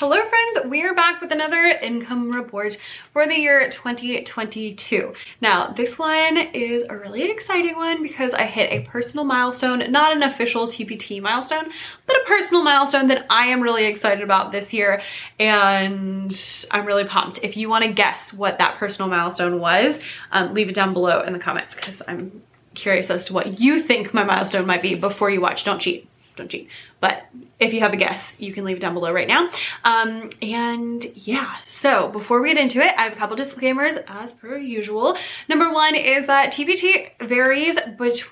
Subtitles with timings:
[0.00, 2.78] Hello friends, we are back with another income report
[3.12, 5.12] for the year 2022.
[5.42, 10.16] Now this one is a really exciting one because I hit a personal milestone, not
[10.16, 11.70] an official TPT milestone,
[12.06, 15.02] but a personal milestone that I am really excited about this year
[15.38, 16.34] and
[16.70, 17.40] I'm really pumped.
[17.42, 20.00] If you want to guess what that personal milestone was,
[20.32, 22.40] um, leave it down below in the comments because I'm
[22.74, 25.64] curious as to what you think my milestone might be before you watch.
[25.64, 26.09] Don't cheat
[26.40, 26.68] don't cheat.
[27.00, 27.22] But
[27.58, 29.48] if you have a guess, you can leave it down below right now.
[29.84, 34.32] Um, and yeah, so before we get into it, I have a couple disclaimers as
[34.34, 35.16] per usual.
[35.48, 37.78] Number one is that TPT varies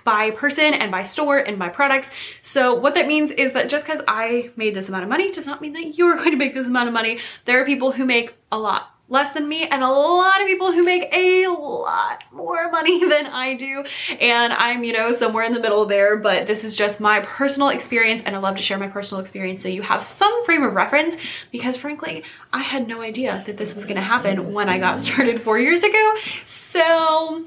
[0.04, 2.08] by person and by store and by products.
[2.42, 5.46] So what that means is that just because I made this amount of money does
[5.46, 7.20] not mean that you're going to make this amount of money.
[7.46, 10.72] There are people who make a lot less than me and a lot of people
[10.72, 13.84] who make a lot more money than I do.
[14.20, 17.68] And I'm, you know, somewhere in the middle there, but this is just my personal
[17.68, 20.74] experience and I love to share my personal experience so you have some frame of
[20.74, 21.16] reference
[21.50, 25.42] because frankly, I had no idea that this was gonna happen when I got started
[25.42, 26.14] four years ago.
[26.46, 27.44] So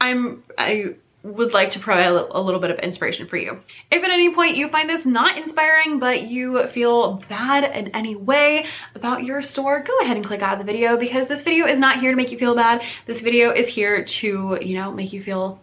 [0.00, 0.94] I'm, I
[1.26, 3.60] would like to provide a little bit of inspiration for you.
[3.90, 8.14] If at any point you find this not inspiring, but you feel bad in any
[8.14, 11.66] way about your store, go ahead and click out of the video because this video
[11.66, 12.82] is not here to make you feel bad.
[13.06, 15.60] This video is here to, you know, make you feel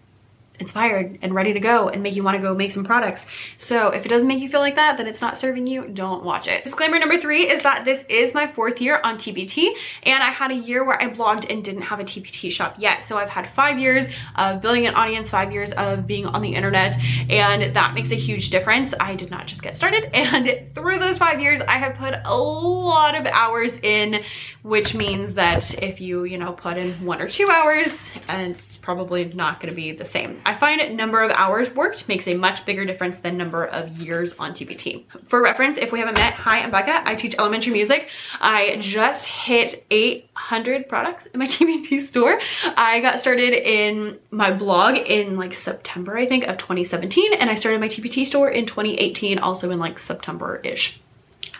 [0.59, 3.25] inspired and ready to go and make you want to go make some products.
[3.57, 6.23] So if it doesn't make you feel like that, then it's not serving you, don't
[6.23, 6.63] watch it.
[6.63, 10.51] Disclaimer number three is that this is my fourth year on TPT and I had
[10.51, 13.03] a year where I blogged and didn't have a TPT shop yet.
[13.03, 16.53] So I've had five years of building an audience, five years of being on the
[16.53, 16.95] internet
[17.29, 18.93] and that makes a huge difference.
[18.99, 22.37] I did not just get started and through those five years, I have put a
[22.37, 24.23] lot of hours in,
[24.61, 27.91] which means that if you, you know, put in one or two hours
[28.27, 30.41] and it's probably not gonna be the same.
[30.45, 34.33] I find number of hours worked makes a much bigger difference than number of years
[34.39, 35.03] on TPT.
[35.27, 37.08] For reference, if we haven't met, hi, I'm Becca.
[37.08, 38.09] I teach elementary music.
[38.39, 42.39] I just hit 800 products in my TPT store.
[42.64, 47.55] I got started in my blog in like September, I think, of 2017, and I
[47.55, 50.99] started my TPT store in 2018, also in like September-ish.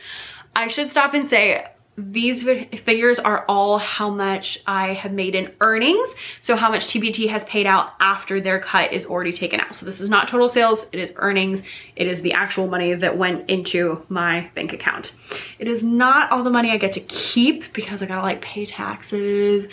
[0.57, 1.65] I should stop and say
[2.09, 6.09] these figures are all how much I have made in earnings.
[6.41, 9.75] So how much TPT has paid out after their cut is already taken out.
[9.75, 11.63] So this is not total sales, it is earnings.
[11.97, 15.15] It is the actual money that went into my bank account.
[15.59, 18.67] It is not all the money I get to keep because I gotta like pay
[18.67, 19.67] taxes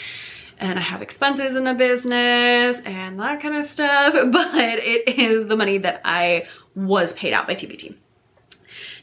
[0.60, 5.48] and I have expenses in the business and that kind of stuff, but it is
[5.48, 7.96] the money that I was paid out by TPT.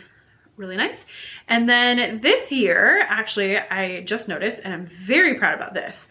[0.57, 1.05] really nice.
[1.47, 6.07] And then this year, actually, I just noticed, and I'm very proud about this,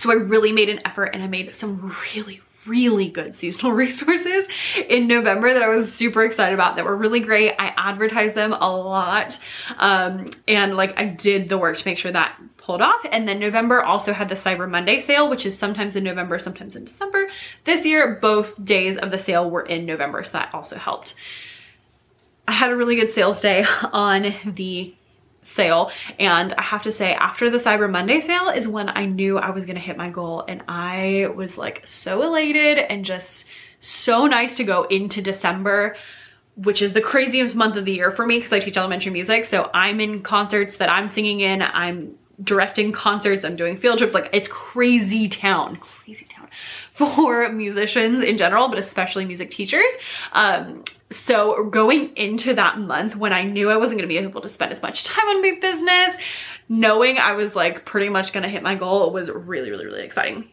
[0.00, 4.46] so I really made an effort and I made some really, really good seasonal resources
[4.88, 7.54] in November that I was super excited about that were really great.
[7.58, 9.38] I advertised them a lot
[9.76, 12.38] um, and like I did the work to make sure that
[12.68, 13.00] pulled off.
[13.10, 16.76] And then November also had the Cyber Monday sale, which is sometimes in November, sometimes
[16.76, 17.28] in December.
[17.64, 21.14] This year, both days of the sale were in November, so that also helped.
[22.46, 24.94] I had a really good sales day on the
[25.48, 25.90] sale.
[26.18, 29.50] And I have to say after the Cyber Monday sale is when I knew I
[29.50, 30.44] was gonna hit my goal.
[30.46, 33.46] And I was like so elated and just
[33.80, 35.96] so nice to go into December
[36.58, 39.46] which is the craziest month of the year for me because I teach elementary music.
[39.46, 41.62] So I'm in concerts that I'm singing in.
[41.62, 43.44] I'm directing concerts.
[43.44, 44.12] I'm doing field trips.
[44.12, 45.78] Like it's crazy town.
[46.04, 46.48] Crazy town.
[46.94, 49.92] For musicians in general but especially music teachers.
[50.32, 54.48] Um so going into that month when I knew I wasn't gonna be able to
[54.48, 56.16] spend as much time on my business,
[56.68, 60.48] knowing I was like pretty much gonna hit my goal was really, really, really exciting.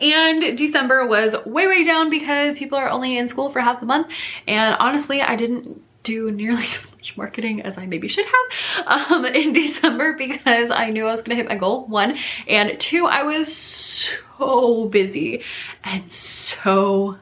[0.00, 3.86] And December was way, way down because people are only in school for half the
[3.86, 4.06] month.
[4.46, 9.24] And honestly, I didn't do nearly as much marketing as I maybe should have um,
[9.24, 12.16] in December because I knew I was gonna hit my goal, one.
[12.46, 15.42] And two, I was so busy
[15.82, 17.16] and so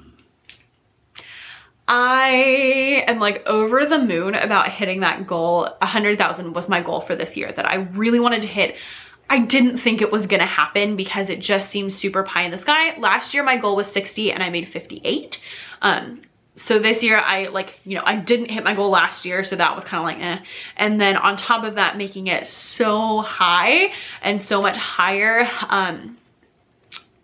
[1.91, 5.63] I am like over the moon about hitting that goal.
[5.79, 8.75] 100,000 was my goal for this year that I really wanted to hit.
[9.27, 12.58] I didn't think it was gonna happen because it just seems super pie in the
[12.58, 12.98] sky.
[13.00, 15.39] Last year my goal was 60 and I made 58.
[15.81, 16.22] Um,
[16.59, 19.43] so this year I like, you know, I didn't hit my goal last year.
[19.45, 20.43] So that was kind of like, eh.
[20.75, 26.17] And then on top of that, making it so high and so much higher, um,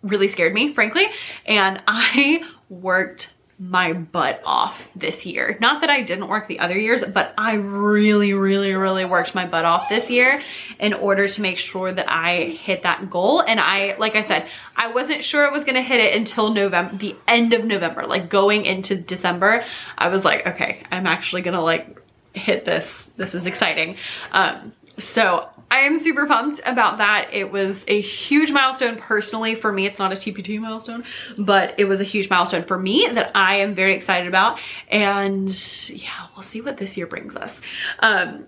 [0.02, 1.06] really scared me, frankly.
[1.44, 5.56] And I worked my butt off this year.
[5.60, 9.46] Not that I didn't work the other years, but I really, really, really worked my
[9.46, 10.42] butt off this year
[10.78, 13.40] in order to make sure that I hit that goal.
[13.40, 14.46] And I, like I said,
[14.76, 18.28] I wasn't sure I was gonna hit it until November, the end of November, like
[18.28, 19.64] going into December.
[19.96, 21.98] I was like, okay, I'm actually gonna like
[22.34, 23.08] hit this.
[23.16, 23.96] This is exciting.
[24.32, 27.28] Um, so I am super pumped about that.
[27.32, 29.86] It was a huge milestone personally for me.
[29.86, 31.04] It's not a TPT milestone,
[31.38, 34.58] but it was a huge milestone for me that I am very excited about.
[34.90, 35.50] And
[35.90, 37.60] yeah, we'll see what this year brings us.
[37.98, 38.46] Um,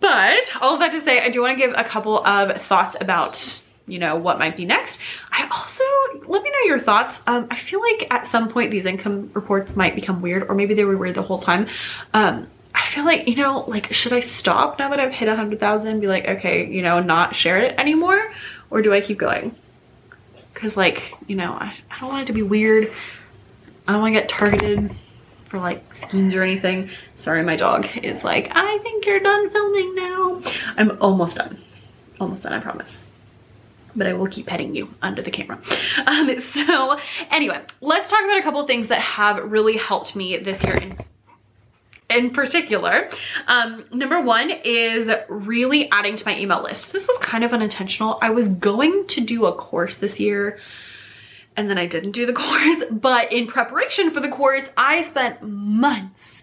[0.00, 2.96] but all of that to say, I do want to give a couple of thoughts
[3.00, 4.98] about you know what might be next
[5.30, 5.84] i also
[6.28, 9.76] let me know your thoughts um i feel like at some point these income reports
[9.76, 11.68] might become weird or maybe they were weird the whole time
[12.12, 12.48] um
[12.86, 15.98] I feel like, you know, like, should I stop now that I've hit a 100,000
[15.98, 18.32] be like, okay, you know, not share it anymore?
[18.70, 19.56] Or do I keep going?
[20.54, 22.92] Cause like, you know, I, I don't want it to be weird.
[23.88, 24.94] I don't want to get targeted
[25.48, 26.90] for like schemes or anything.
[27.16, 30.42] Sorry, my dog is like, I think you're done filming now.
[30.76, 31.60] I'm almost done.
[32.20, 33.02] Almost done, I promise
[33.96, 35.58] but I will keep petting you under the camera.
[36.04, 36.98] Um, so
[37.30, 40.94] anyway, let's talk about a couple things that have really helped me this year in
[42.08, 43.08] in particular.
[43.46, 46.92] Um, number one is really adding to my email list.
[46.92, 48.18] This was kind of unintentional.
[48.22, 50.58] I was going to do a course this year
[51.56, 55.42] and then I didn't do the course, but in preparation for the course, I spent
[55.42, 56.42] months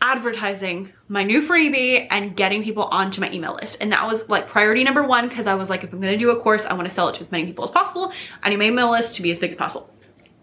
[0.00, 3.78] advertising my new freebie and getting people onto my email list.
[3.80, 6.30] And that was like priority number one because I was like, if I'm gonna do
[6.30, 8.12] a course, I wanna sell it to as many people as possible.
[8.42, 9.88] I need my email list to be as big as possible.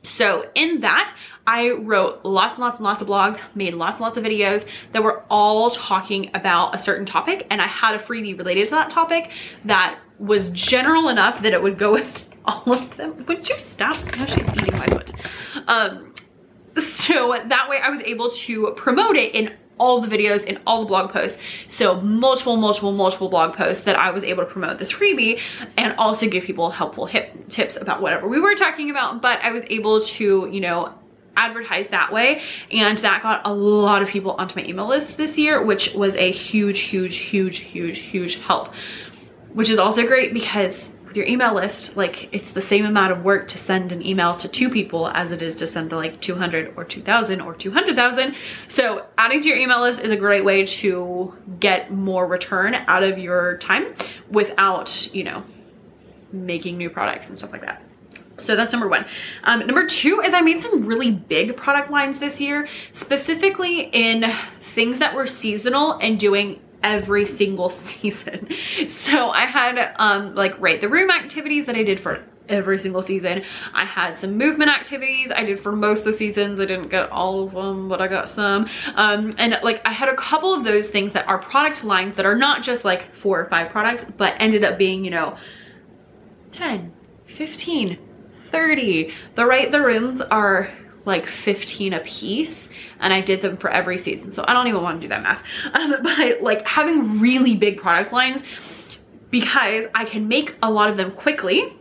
[0.03, 1.13] So in that,
[1.49, 4.67] I wrote lots and lots and lots of blogs, made lots and lots of videos
[4.91, 7.47] that were all talking about a certain topic.
[7.49, 9.31] And I had a freebie related to that topic
[9.65, 13.25] that was general enough that it would go with all of them.
[13.27, 13.95] Would you stop?
[14.15, 15.11] Now she's eating my foot.
[15.65, 16.13] Um,
[16.83, 20.81] so that way I was able to promote it in all the videos in all
[20.81, 21.39] the blog posts.
[21.67, 25.39] So multiple, multiple, multiple blog posts that I was able to promote this freebie
[25.77, 29.23] and also give people helpful hip tips about whatever we were talking about.
[29.23, 30.93] But I was able to, you know,
[31.35, 35.37] advertise that way and that got a lot of people onto my email list this
[35.37, 38.73] year which was a huge huge huge huge huge help
[39.53, 43.23] which is also great because with your email list, like it's the same amount of
[43.23, 46.21] work to send an email to two people as it is to send to like
[46.21, 48.35] 200 or 2000 or 200,000.
[48.69, 53.01] So adding to your email list is a great way to get more return out
[53.01, 53.95] of your time
[54.29, 55.43] without, you know,
[56.31, 57.81] making new products and stuff like that.
[58.39, 59.05] So that's number one.
[59.43, 64.25] Um, number two is I made some really big product lines this year, specifically in
[64.67, 68.49] things that were seasonal and doing every single season.
[68.87, 73.01] So I had um, like rate the room activities that I did for every single
[73.01, 73.43] season.
[73.73, 76.59] I had some movement activities I did for most of the seasons.
[76.59, 78.67] I didn't get all of them, but I got some.
[78.95, 82.25] Um, and like I had a couple of those things that are product lines that
[82.25, 85.37] are not just like four or five products, but ended up being, you know,
[86.51, 86.91] 10,
[87.27, 87.97] 15,
[88.51, 89.13] 30.
[89.35, 90.71] The Rate the Rooms are
[91.05, 94.31] like 15 a piece and I did them for every season.
[94.31, 95.43] So I don't even want to do that math.
[95.73, 98.43] Um, but like having really big product lines
[99.29, 101.73] because I can make a lot of them quickly.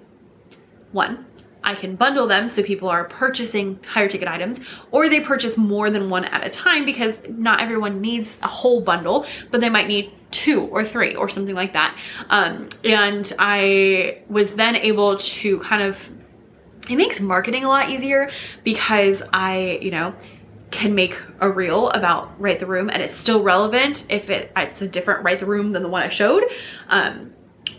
[0.93, 1.27] One,
[1.65, 4.61] I can bundle them so people are purchasing higher ticket items
[4.91, 8.81] or they purchase more than one at a time because not everyone needs a whole
[8.81, 11.97] bundle, but they might need two or three or something like that.
[12.29, 15.97] Um, and I was then able to kind of,
[16.89, 18.31] it makes marketing a lot easier
[18.65, 20.15] because I, you know,
[20.71, 24.83] can make a reel about Rate the Room and it's still relevant if it, it's
[24.83, 26.45] a different Rate the Room than the one I showed.
[26.89, 27.33] Um,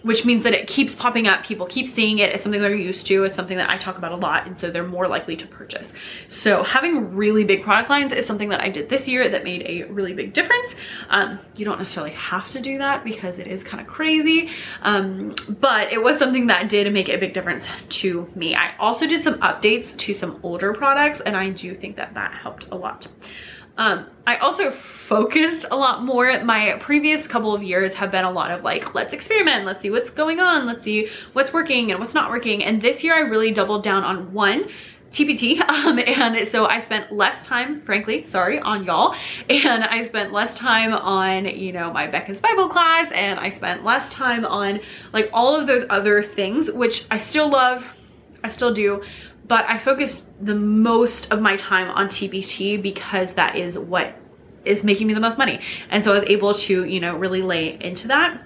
[0.04, 1.44] which means that it keeps popping up.
[1.44, 2.34] People keep seeing it.
[2.34, 3.24] It's something they're used to.
[3.24, 4.48] It's something that I talk about a lot.
[4.48, 5.94] And so they're more likely to purchase.
[6.28, 9.64] So having really big product lines is something that I did this year that made
[9.64, 10.74] a really big difference.
[11.10, 14.50] Um, you don't necessarily have to do that because it is kind of crazy.
[14.82, 18.56] Um, but it was something that did make a big difference to me.
[18.56, 22.34] I also did some updates to some older products and I do think that that
[22.34, 23.08] helped a lot.
[23.80, 26.44] Um, I also focused a lot more.
[26.44, 29.90] My previous couple of years have been a lot of like, let's experiment, let's see
[29.90, 32.64] what's going on, let's see what's working and what's not working.
[32.64, 34.70] And this year I really doubled down on one,
[35.12, 39.16] TPT um, and so I spent less time frankly sorry on y'all.
[39.50, 43.10] And I spent less time on you know my Becca's Bible class.
[43.14, 44.82] And I spent less time on
[45.14, 47.84] like all of those other things which I still love.
[48.44, 49.04] I still do
[49.50, 54.16] but I focused the most of my time on TPT because that is what
[54.64, 55.60] is making me the most money.
[55.90, 58.40] And so I was able to, you know, really lay into that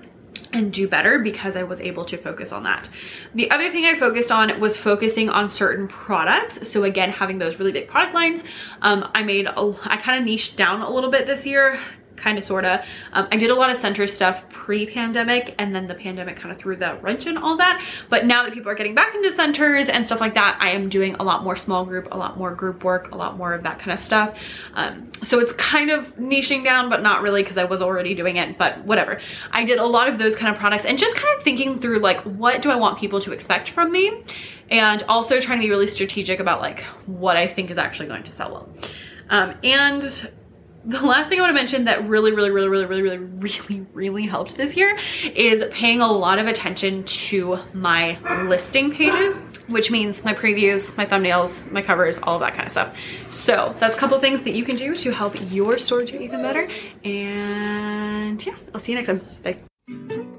[0.54, 2.90] and do better because I was able to focus on that.
[3.36, 6.72] The other thing I focused on was focusing on certain products.
[6.72, 8.44] So again, having those really big product lines,
[8.82, 11.80] um, I made, a, I kind of niched down a little bit this year
[12.16, 12.84] kind of sorta.
[13.12, 16.58] Um, I did a lot of center stuff pre-pandemic and then the pandemic kind of
[16.58, 17.84] threw the wrench in all that.
[18.10, 20.88] But now that people are getting back into centers and stuff like that, I am
[20.88, 23.64] doing a lot more small group, a lot more group work, a lot more of
[23.64, 24.38] that kind of stuff.
[24.74, 28.38] Um, so it's kind of niching down, but not really because I was already doing
[28.38, 29.20] it, but whatever.
[29.52, 32.00] I did a lot of those kind of products and just kind of thinking through
[32.00, 34.24] like, what do I want people to expect from me?
[34.72, 38.24] And also trying to be really strategic about like what I think is actually going
[38.24, 38.70] to sell well.
[39.30, 40.32] Um, and
[40.86, 43.86] the last thing I want to mention that really, really, really, really, really, really, really,
[43.94, 44.98] really helped this year
[45.36, 48.18] is paying a lot of attention to my
[48.48, 49.36] listing pages,
[49.68, 52.96] which means my previews, my thumbnails, my covers, all that kind of stuff.
[53.30, 56.42] So that's a couple things that you can do to help your store do even
[56.42, 56.70] better.
[57.04, 59.22] And yeah, I'll see you next time.
[59.44, 60.33] Bye.